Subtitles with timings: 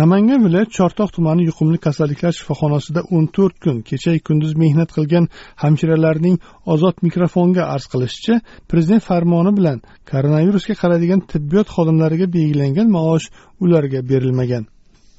[0.00, 5.24] Namangan viloyat chortoq tumani yuqumli kasalliklar shifoxonasida o'n to'rt kun kechayu kunduz mehnat qilgan
[5.62, 6.36] hamshiralarning
[6.74, 8.34] ozod mikrofonga arz qilishicha
[8.70, 9.78] prezident farmoni bilan
[10.10, 13.26] koronavirusga qaraydigan tibbiyot xodimlariga belgilangan maosh
[13.64, 14.64] ularga berilmagan.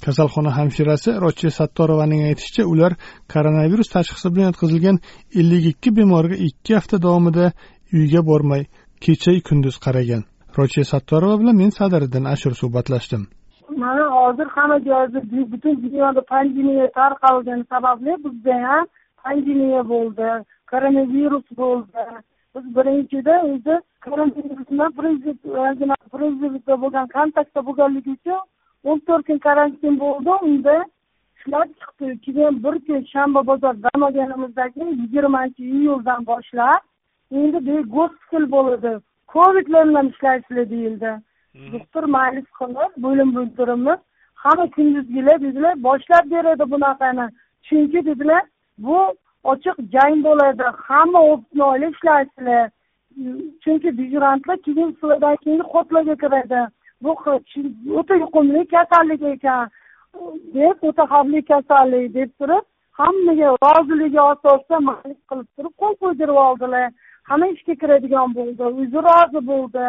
[0.06, 2.92] Kasalxona hamshirasi rochiya sattorovaning aytishicha ular
[3.34, 4.98] koronavirus tashxisi bilan yotqizilgan
[5.40, 7.46] ellik ikki bemorga ikki hafta davomida
[7.98, 8.62] uyga bormay
[9.04, 10.22] kechayu kunduz qaragan.
[10.58, 13.24] Rochiya sattorova bilan men sadiriddin ashur suhbatlashdim.
[13.76, 15.22] Mana hozir hamma joyda
[15.52, 18.86] butun dunyoda pandemiya tarqalgani sababli bizda ham
[19.24, 20.30] pandemiya bo'ldi
[20.72, 22.04] koronavirus bo'ldi.
[22.56, 24.92] Biz birinchida o'zi koronavirus bilan
[26.14, 28.40] prezidentda bo'lgan kontaktda bo'lganligi uchun
[28.84, 30.32] o'n to'rt kun karantin bo'ldi.
[30.50, 30.76] Unda
[31.38, 32.08] ishlab chiqdi.
[32.26, 36.82] Keyin bir kun shanba bozor dam olganimizdagi yigirmanchi iyuldan boshlab
[37.32, 38.94] endi gospital bo'ladi.
[39.34, 41.12] Covidlar bilan ishlaysizlar deyildi.
[41.74, 44.00] Doktor maylis qilib bo'lim bo'ldirimiz
[44.44, 47.26] hamma kunduzgilar dedilar boshlab beradi bunaqani.
[47.68, 48.44] Chunki dedilar
[48.78, 48.98] bu
[49.52, 52.70] ochiq jang bo'ladi hamma o'pnoyli ishlaysizlar
[53.64, 56.62] chunki dejurantlar keyin sizlardan keyin xotlarga kiradi.
[57.04, 57.12] Bu
[58.00, 59.70] o'ta yuqumli kasallik ekan.
[60.56, 62.66] Deb o'ta xavfli kasallik deb turib
[63.00, 66.88] hammaga roziligi asosida maylis qilib turib qo'l qo'ydirib oldilar.
[67.30, 69.86] Hamma ishga kiradigan bo'ldi o'zi rozi bo'ldi.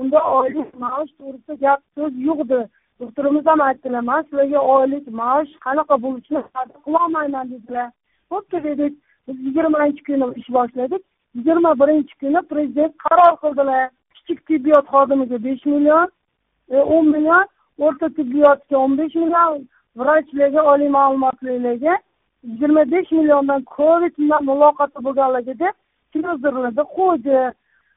[0.00, 2.60] Unda oylik maosh to'g'risida gap so'z yo'qdi.
[3.00, 7.88] Doktorimiz ham aytdilar man sizlarga oylik maosh qanaqa bo'lishini va'da qilolmayman dedilar.
[8.30, 8.94] Bo'pti dedik
[9.26, 11.02] biz yigirmanchi kuni ish boshladik
[11.36, 13.82] yigirma birinchi kuni prezident qaror qildilar.
[14.14, 16.06] Kichik tibbiyot xodimiga besh million
[16.74, 17.44] e, o'n million
[17.84, 19.62] o'rta tibbiyotga o'n besh million
[20.00, 21.94] vrachlarga oliy ma'lumotlilarga
[22.50, 25.74] yigirma besh milliondan covid bilan muloqoti bo'lganlarga deb
[26.14, 27.38] televizorlarda qo'ydi.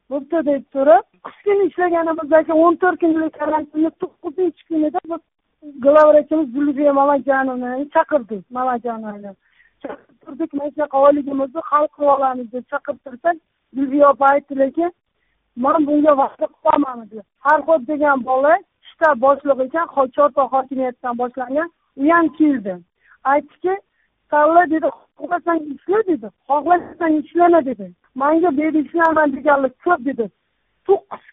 [0.10, 5.22] Bo'pti deb turib uch kun ishlaganimizdagi o'n to'rt kunlik karantinni to'qqizinchi kunida biz
[5.86, 9.32] главврачimiz zulfiya mamajonovnani chaqirdik mamajonovni
[9.84, 10.54] chaqirib turdik.
[10.54, 13.38] Mana shunaqa oyligimizni hal qilib olamiz deb chaqirib tursak
[13.76, 14.92] zulfiya opa aytdilarki
[15.66, 18.54] man bunga va'da qilolman dedilar farhod degan bola
[18.90, 19.88] shtab boshlig'i ekan
[20.18, 21.70] chortoq hokimiyatidan boshlangan
[22.02, 22.74] u ham keldi.
[23.34, 23.74] Aytdiki
[24.32, 24.88] salla dedi
[25.18, 27.86] xohlasang ishla dedi xohlamasang ishlama dedi.
[28.16, 28.80] Manga dedi
[29.36, 30.26] deganlar ko'p dedi.
[30.88, 31.24] To'qqiz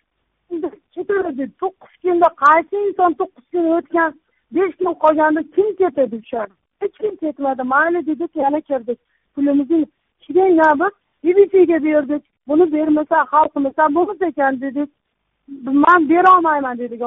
[0.48, 1.52] kunda ketadi dedi.
[1.62, 4.10] To'qqiz kunda qaysi inson to'qqiz kun o'tgan
[4.54, 6.46] besh kun qolganda kim ketadi o'sha
[6.80, 7.62] hech kim ketmadi.
[7.72, 8.98] Mayli dedik yana kirdik.
[9.34, 9.80] Pulimizni
[10.24, 12.22] keyin biz bbcga berdik.
[12.48, 14.90] Buni bermasa xalqimiz bo'lmas ekan dedik
[15.84, 17.00] man berolmayman dedik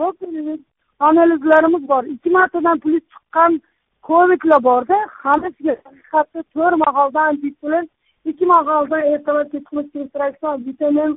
[0.00, 0.60] bo'pti dedik
[1.00, 2.02] analizlarimiz bor.
[2.04, 3.60] Ikki martadan puli chiqqan
[4.02, 7.84] kovidlar borda hammasiga haqiqatda to'rt mahaldan bittalar
[8.30, 11.12] ikki mahalda ertalab kechqurun filtratsion vitamin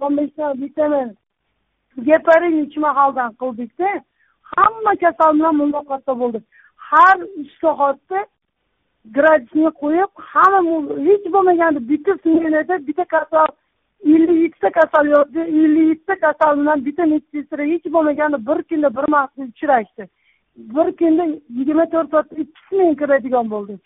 [0.00, 1.08] o'n beshta vitamin.
[2.08, 3.90] Geparin uch mahaldan qildikda
[4.56, 6.40] hamma kasal bilan muloqotda bo'ldi
[6.88, 8.20] har uch soatda
[9.16, 10.78] gradusni qo'yib hamma
[11.08, 13.48] hech bo'lmaganda bitta smenada bitta kasal
[14.14, 19.06] ellik yettita kasal yozdi ellik yettita kasal bilan bitta medsestra hech bo'lmaganda bir kunda bir
[19.14, 20.04] marta uchrashdi
[20.76, 21.24] bir kunda
[21.58, 23.80] yigirma to'rt soatda ikki smen kiradigan bo'ldik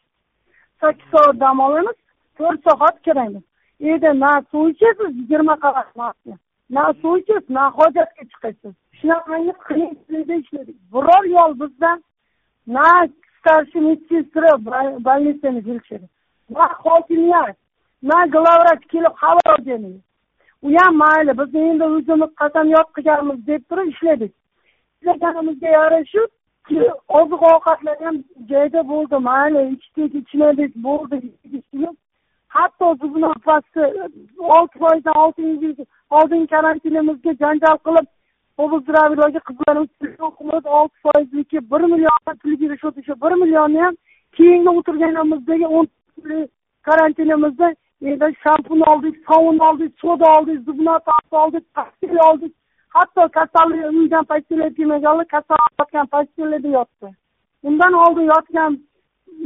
[0.80, 1.98] sakkiz soat dam olamiz
[2.38, 3.44] to'rt soat kiramiz.
[3.80, 5.88] Uyda na suv ichasiz yigirma qavat
[6.70, 8.74] na suv ichasiz na hojatga chiqasiz.
[8.98, 10.76] Shunaqangi qiyinchilikda ishladik.
[10.92, 11.98] Biror yo'l bizdan
[12.66, 12.88] na
[13.38, 14.50] старший медсестра
[15.06, 16.08] больницani фельдшери
[16.48, 17.56] na hokimiyat
[18.02, 19.84] na главврач kelib xabar olgan
[20.62, 24.32] u ham mayli biz endi o'zimiz qasamyod qilganmiz deb turib ishladik.
[25.00, 26.22] Ishlaganimizga yarasha
[27.18, 28.16] oziq ovqatlar ham
[28.50, 29.16] joyida bo'ldi.
[29.30, 31.16] Mayli ichdik ichmadik bo'ldi
[32.48, 33.80] hatto bizni opasi
[34.38, 38.06] olti foizdan oltinchi oldingi karantinimizga janjal qilib
[38.64, 43.94] obzdraviylarga qizlarimiz o'qimadi olti foizniki bir million pul berishadi o'sha bir millionni ham
[44.36, 45.86] keyingi o'tirganimizdagi o'n
[46.88, 47.68] karantinimizda
[48.10, 50.90] endi shampun oldik sovun oldik soda oldik zubni
[51.42, 52.54] oldik pastil oldik
[52.96, 57.08] hatto kasallik uydan postelga kelmaganlar kasal yotgan postellarda yotdi
[57.62, 58.78] undan oldin yotgan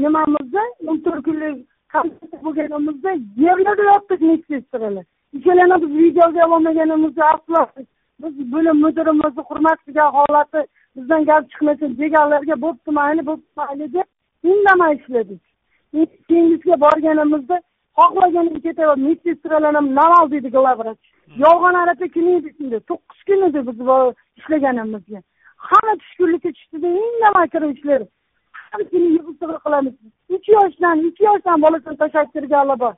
[0.03, 3.10] nimamizda o'n to'rt kunlik bo'lganimizda
[3.44, 5.04] yerlarda yotdik medsestralar
[5.37, 7.87] ikkalani biz videoga ololmaganimizda afsus
[8.22, 10.60] biz bo'lim mudirimizni hurmat qilgan holati
[10.96, 14.08] bizdan gap chiqmasin deganlarga bo'pti mayli bo'pti mayli deb
[14.52, 15.42] indamay ishladik
[16.28, 17.56] keyingisiga borganimizda
[17.98, 21.00] xohlaganimga ketaver medsestralar ham namal deydi главврач
[21.44, 23.78] yolg'on arapa edi shunda to'qqiz kun edi biz
[24.40, 25.20] ishlaganimizga
[25.69, 28.06] hamma tushkunlikka tushdida indamay kirib ishlaydi
[28.72, 29.94] har kuni yig'ib qilamiz.
[30.34, 32.94] Uch yoshdan ikki yoshdan bolasini tashlab kirganlar bor.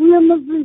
[0.00, 0.58] Uyimizni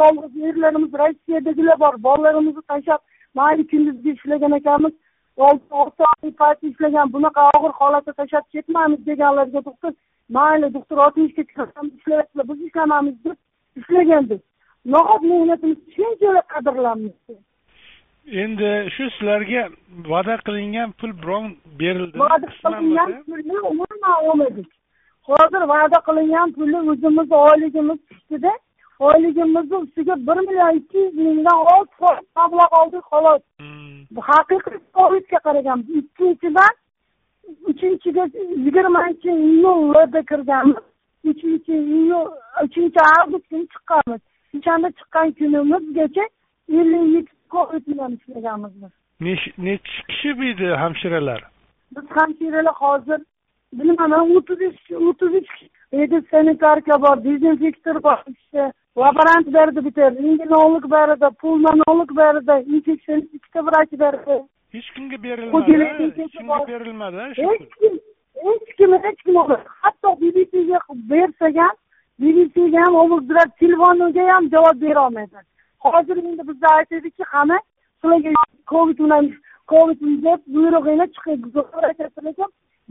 [0.00, 1.94] yolg'iz erlarimiz rossiyadagilar bor.
[2.06, 3.00] Bolalarimizni tashlab
[3.34, 4.94] mayli kunduzgi ishlagan ekanmiz.
[5.36, 9.92] Olti olti oy payt ishlagan bunaqa og'ir holatda tashlab ketmaymiz deganlarga doktor
[10.38, 13.38] mayli doktor oltmishga ishlayaptilar biz ishlamaymiz deb
[13.82, 14.42] ishlagandik.
[14.94, 17.40] Nahot mehnatimiz shunchalik qadrlanmaydi
[18.32, 19.68] endi shu sizlarga
[20.12, 21.46] va'da qilingan pul biron
[21.80, 24.68] berildimi va'da qilingan pulni umuman olmadik.
[25.28, 28.52] Hozir va'da qilingan pulni o'zimizni oyligimiz tushdida
[29.08, 33.42] oyligimizni ustiga bir million ikki yuz mingdan foiz mablag' oldik xolos.
[33.60, 34.22] Hmm.
[34.30, 36.72] haqiqiy foizga qaragan ikkinchidan
[37.70, 38.24] uchinchiga
[38.64, 40.84] yigirmanchi iyulda kirganmiz.
[41.30, 42.28] Uchinchi iyul
[42.64, 44.20] uchinchi avgust kuni chiqqanmiz.
[44.56, 46.24] O'shanda chiqqan kunimizgacha
[46.78, 48.92] ellik yetti covid bilan ishlaganmiz biz
[49.58, 51.40] nechi kishi bu yerda hamshiralar?
[51.96, 53.20] Biz hamshiralar hozir
[53.72, 55.52] bilmaman o'ttiz uch o'ttiz uch
[55.92, 63.60] endi sanitarka bor dezinfektor bor ikkita laborant berdi bitta rentgenolog berdi pulmonolog berdi infeksionist ikkita
[63.66, 64.36] vrach berdi.
[64.74, 65.78] Hech kimga berilmadi
[66.16, 67.94] hech kimga berilmadi hech kim
[68.46, 69.36] hech kim hech kim
[69.84, 70.78] hatto bbcga
[71.12, 71.76] bersak ham
[72.20, 72.94] bbcga ham
[73.60, 75.40] telefoniga ham javob berolmaydi
[75.84, 77.58] hozir endi bizda aytadiki qani
[78.00, 78.30] sizlarga
[78.72, 79.24] covid bilan
[79.72, 81.40] covid deb buyrug'ingni chiqib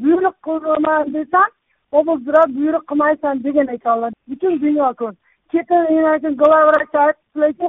[0.03, 1.49] buyruq qilaman desam
[1.91, 4.11] ovozdirab buyruq qilmaysan degan ekanlar.
[4.29, 5.13] Butun dunyo ko'r
[5.51, 7.67] keyin главврач aytdilarki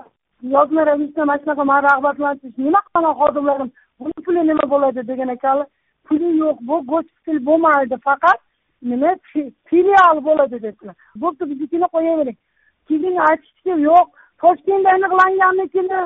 [0.54, 3.70] yozma ravishda mana shunaqa man rag'batlantirish nima qilaman xodimlarim?
[4.00, 5.66] Buni puli nima bo'ladi degan ekanlar.
[6.06, 8.38] Puli yo'q bu gospital bo'lmaydi faqat
[8.90, 9.10] nima
[9.68, 12.38] filial bo'ladi dedilar bo'pti biznikini qo'yavering.
[12.88, 14.08] Keyin aytishdiki yo'q
[14.42, 16.00] toshkentda aniqlangannikini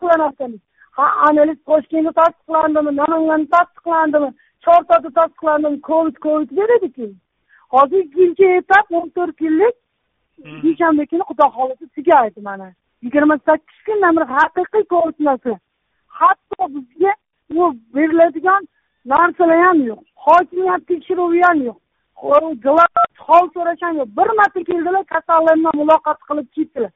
[0.00, 0.60] qilaversangiz
[0.96, 4.30] ha analiz toshkentda tasdiqlandimi namanganda tasdiqlandimi
[4.64, 7.06] chortoqda tasdiqlandim covid covid beradiku
[7.74, 9.76] hozir ikkinchi etap o'n to'rt kunlik
[10.62, 12.72] dushanba kuni xudo xohlasa tugaydi mana.
[13.02, 15.52] Yigirma sakkiz kundan beri haqiqiy covidnasi
[16.20, 17.12] hatto bizga
[17.60, 18.62] u beriladigan
[19.12, 20.00] narsalar ham yo'q.
[20.26, 21.78] Hokimiyat tekshiruvi ham yo'q.
[23.28, 24.10] Hol so'rash ham yo'q.
[24.18, 26.92] Bir marta keldilar kasallar bilan muloqot qilib ketdilar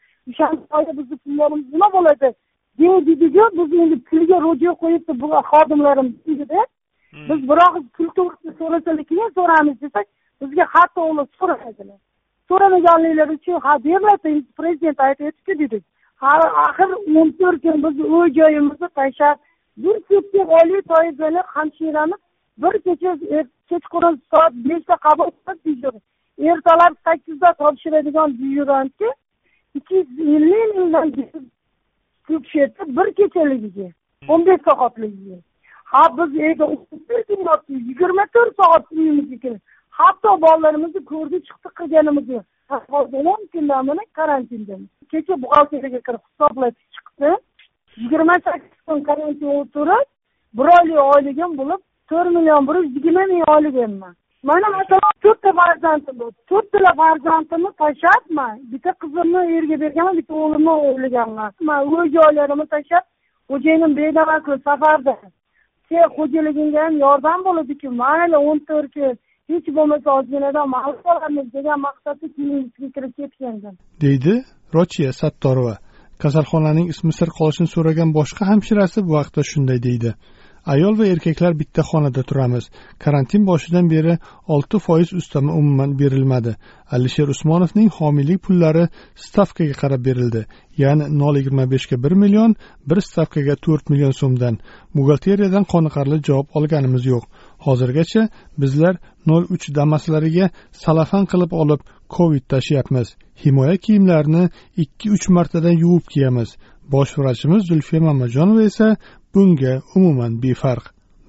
[0.76, 2.28] oyda bizni pullarimiz nima bo'ladi?
[2.78, 6.60] Deydiku biz endi pulga ro'ja qo'yibdi bu xodimlarimiz deydida
[7.28, 10.06] biz biroq pul to'g'risida so'rasalar keyin so'raymiz desak
[10.40, 11.98] bizga hatto ular so'ramaydilar
[12.48, 15.84] so'ramaganliklari uchun ha beriladi prezident aytyaptiku dedik
[16.66, 19.38] axir o'n to'rt kun biz uy joyimizni tashlab
[19.82, 22.20] bir sutka oylik toifali hamshiramiz
[22.62, 23.12] bir kecha
[23.70, 25.94] kechqurun soat beshda qabul qilib
[26.50, 29.10] ertalab sakkizda topshiradigan byurantga
[29.84, 31.10] ikki yuz ellik mingdan
[32.26, 32.44] ko'p
[32.96, 33.88] bir kechaligiga
[34.28, 35.36] o'n besh soatligiga.
[35.84, 36.30] Ha biz
[37.88, 39.52] yigirma to'rt soat uyimizga
[39.90, 42.44] hatto bolalarimizni ko'rdik chiqdik qilganimiz yo'q
[43.32, 47.30] o'n kundan beri karantindamiz kecha buxgalteriyaga kirib hisoblatik chiqdi.
[48.02, 50.06] Yigirma sakkiz kun karantin o'tirib
[50.56, 51.80] bir oylik oyligim bo'lib
[52.10, 54.14] to'rt million bir yuz yigirma ming oyligimman
[54.50, 56.32] mana masalan to'rtta farzandim bor.
[56.50, 63.04] To'rttala farzandimni tashlabman bitta qizimni erga berganman bitta o'g'limni o'g'irlaganman man uy joylarimni tashlab
[63.50, 65.16] xo'jayinim bedavaku safarda.
[65.88, 67.88] Sen xo'jaligingga ham yordam bo'ladiku.
[68.02, 69.14] Mayli o'n to'rt kun.
[69.50, 73.74] Hech bo'lmasa ozginadan mablag' olamiz degan maqsadda klinikasiga kirib ketgandim.
[74.04, 74.34] Deydi
[74.76, 75.74] rochiya sattorova.
[76.22, 80.10] Kasalxonaning ismi sir qolishini so'ragan boshqa hamshirasi bu haqda shunday deydi.
[80.66, 82.64] Ayol va erkaklar bitta xonada turamiz.
[82.98, 86.56] Karantin boshidan beri olti foiz ustama umuman berilmadi.
[86.90, 90.46] Alisher usmonovning homiylik pullari stavkaga qarab berildi.
[90.82, 92.56] Ya'ni nol yigirma beshga bir million
[92.88, 94.58] bir stavkaga to'rt million so'mdan.
[94.94, 97.24] Buxgalteriyadan qoniqarli javob olganimiz yo'q.
[97.66, 98.28] Hozirgacha
[98.58, 98.94] bizlar
[99.26, 100.50] nol uch damaslariga
[100.84, 101.80] salafan qilib olib
[102.16, 103.08] covid tashiyapmiz.
[103.44, 104.44] Himoya kiyimlarini
[104.76, 106.56] ikki uch martadan yuvib kiyamiz.
[106.92, 108.96] Bosh vrachimiz zulfiya mamajonova esa
[109.34, 110.84] bunga umuman befarq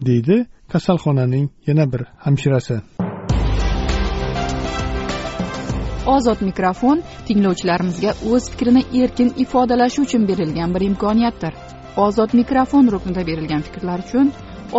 [0.07, 2.79] deydi kasalxonaning yana bir hamshirasi.
[6.15, 11.53] Ozod mikrofon tinglovchilarimizga o'z fikrini erkin ifodalashi uchun berilgan bir imkoniyatdir.
[11.97, 14.33] Ozod mikrofon ruknida berilgan fikrlar uchun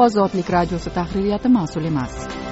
[0.04, 2.45] ozodlik radiosi tahririyati mas'ul emas.